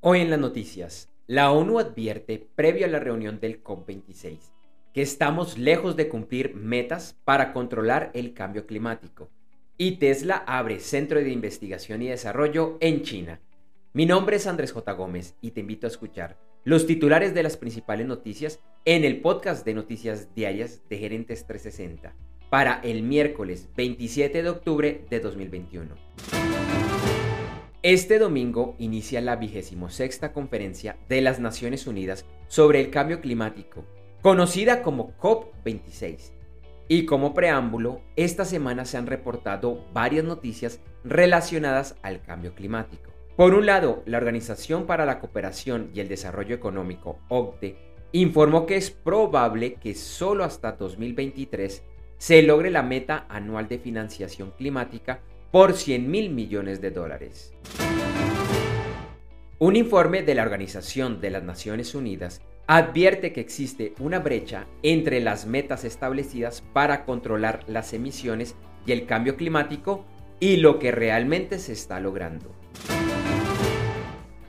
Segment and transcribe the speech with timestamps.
[0.00, 4.38] Hoy en las noticias, la ONU advierte, previo a la reunión del COP26,
[4.94, 9.28] que estamos lejos de cumplir metas para controlar el cambio climático.
[9.76, 13.40] Y Tesla abre centro de investigación y desarrollo en China.
[13.92, 14.92] Mi nombre es Andrés J.
[14.92, 19.66] Gómez y te invito a escuchar los titulares de las principales noticias en el podcast
[19.66, 22.14] de noticias diarias de Gerentes 360
[22.50, 25.96] para el miércoles 27 de octubre de 2021.
[27.84, 33.84] Este domingo inicia la vigésimo sexta conferencia de las Naciones Unidas sobre el cambio climático,
[34.20, 36.32] conocida como COP26.
[36.88, 43.12] Y como preámbulo, esta semana se han reportado varias noticias relacionadas al cambio climático.
[43.36, 47.76] Por un lado, la Organización para la Cooperación y el Desarrollo Económico, OCDE,
[48.10, 51.84] informó que es probable que solo hasta 2023
[52.16, 55.20] se logre la meta anual de financiación climática
[55.50, 57.54] por 100 mil millones de dólares.
[59.58, 65.20] Un informe de la Organización de las Naciones Unidas advierte que existe una brecha entre
[65.20, 70.04] las metas establecidas para controlar las emisiones y el cambio climático
[70.38, 72.54] y lo que realmente se está logrando.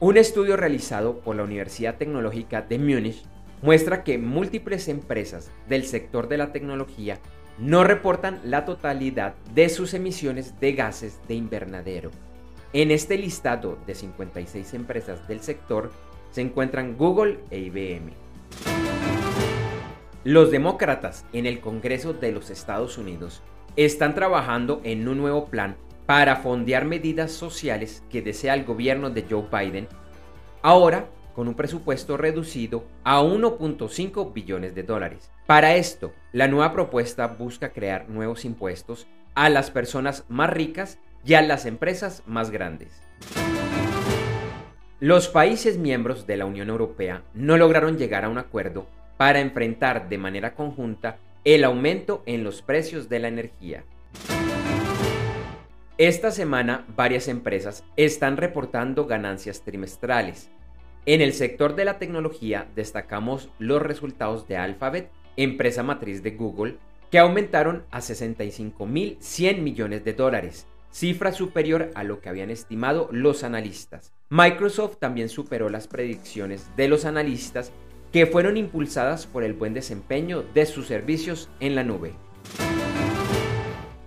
[0.00, 3.24] Un estudio realizado por la Universidad Tecnológica de Múnich
[3.62, 7.18] muestra que múltiples empresas del sector de la tecnología
[7.58, 12.10] no reportan la totalidad de sus emisiones de gases de invernadero.
[12.72, 15.90] En este listado de 56 empresas del sector
[16.30, 18.12] se encuentran Google e IBM.
[20.24, 23.42] Los demócratas en el Congreso de los Estados Unidos
[23.76, 29.24] están trabajando en un nuevo plan para fondear medidas sociales que desea el gobierno de
[29.28, 29.88] Joe Biden,
[30.62, 35.30] ahora con un presupuesto reducido a 1.5 billones de dólares.
[35.46, 41.34] Para esto, la nueva propuesta busca crear nuevos impuestos a las personas más ricas y
[41.34, 43.00] a las empresas más grandes.
[44.98, 50.08] Los países miembros de la Unión Europea no lograron llegar a un acuerdo para enfrentar
[50.08, 53.84] de manera conjunta el aumento en los precios de la energía.
[55.98, 60.50] Esta semana varias empresas están reportando ganancias trimestrales.
[61.06, 66.78] En el sector de la tecnología destacamos los resultados de Alphabet empresa matriz de Google,
[67.10, 73.44] que aumentaron a 65.100 millones de dólares, cifra superior a lo que habían estimado los
[73.44, 74.12] analistas.
[74.30, 77.72] Microsoft también superó las predicciones de los analistas
[78.12, 82.14] que fueron impulsadas por el buen desempeño de sus servicios en la nube.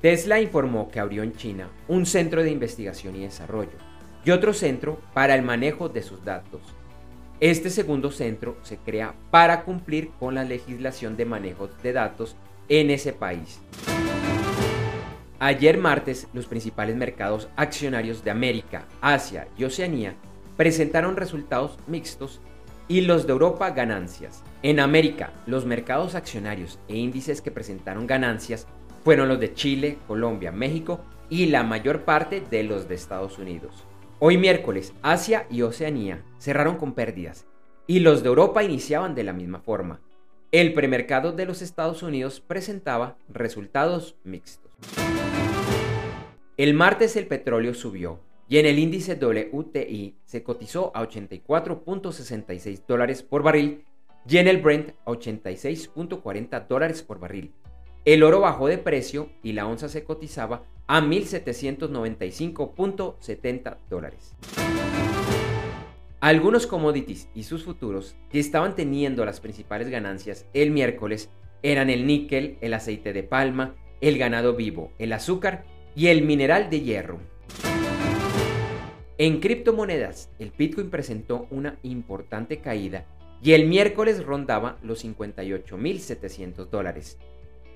[0.00, 3.95] Tesla informó que abrió en China un centro de investigación y desarrollo
[4.26, 6.60] y otro centro para el manejo de sus datos,
[7.38, 12.34] este segundo centro se crea para cumplir con la legislación de manejo de datos
[12.68, 13.60] en ese país.
[15.38, 20.16] Ayer martes, los principales mercados accionarios de América, Asia y Oceanía
[20.56, 22.40] presentaron resultados mixtos
[22.88, 24.42] y los de Europa ganancias.
[24.62, 28.66] En América, los mercados accionarios e índices que presentaron ganancias
[29.04, 30.98] fueron los de Chile, Colombia, México
[31.30, 33.84] y la mayor parte de los de Estados Unidos.
[34.18, 37.44] Hoy miércoles, Asia y Oceanía cerraron con pérdidas
[37.86, 40.00] y los de Europa iniciaban de la misma forma.
[40.52, 44.72] El premercado de los Estados Unidos presentaba resultados mixtos.
[46.56, 53.22] El martes el petróleo subió y en el índice WTI se cotizó a 84.66 dólares
[53.22, 53.84] por barril
[54.26, 57.52] y en el Brent a 86.40 dólares por barril.
[58.06, 64.36] El oro bajó de precio y la onza se cotizaba a 1.795.70 dólares.
[66.20, 71.30] Algunos commodities y sus futuros que estaban teniendo las principales ganancias el miércoles
[71.64, 75.64] eran el níquel, el aceite de palma, el ganado vivo, el azúcar
[75.96, 77.18] y el mineral de hierro.
[79.18, 83.04] En criptomonedas, el Bitcoin presentó una importante caída
[83.42, 87.18] y el miércoles rondaba los 58.700 dólares.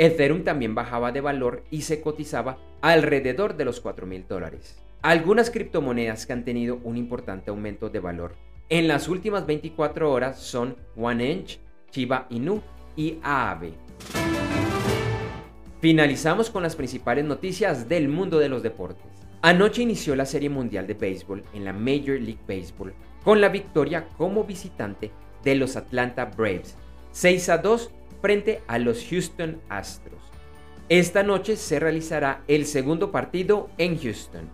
[0.00, 4.80] Ethereum también bajaba de valor y se cotizaba alrededor de los 4 mil dólares.
[5.02, 8.32] Algunas criptomonedas que han tenido un importante aumento de valor
[8.70, 11.60] en las últimas 24 horas son OneInch,
[11.90, 12.62] Chiba Inu
[12.96, 13.74] y Aave.
[15.82, 19.04] Finalizamos con las principales noticias del mundo de los deportes.
[19.42, 24.08] Anoche inició la Serie Mundial de Béisbol en la Major League Baseball con la victoria
[24.16, 25.10] como visitante
[25.44, 26.78] de los Atlanta Braves,
[27.12, 27.90] 6 a 2
[28.20, 30.22] frente a los Houston Astros.
[30.88, 34.48] Esta noche se realizará el segundo partido en Houston.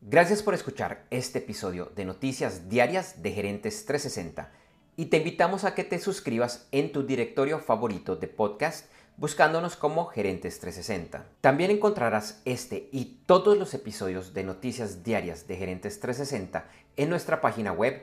[0.00, 4.52] Gracias por escuchar este episodio de Noticias Diarias de Gerentes 360
[4.96, 10.06] y te invitamos a que te suscribas en tu directorio favorito de podcast buscándonos como
[10.06, 11.26] Gerentes 360.
[11.40, 17.40] También encontrarás este y todos los episodios de noticias diarias de Gerentes 360 en nuestra
[17.40, 18.02] página web